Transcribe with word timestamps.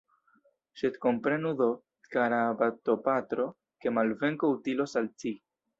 Sed 0.81 0.95
komprenu 1.03 1.51
do, 1.59 1.67
kara 2.17 2.41
baptopatro, 2.63 3.49
ke 3.85 3.95
malvenko 4.01 4.55
utilos 4.59 5.03
al 5.03 5.17
ci. 5.23 5.39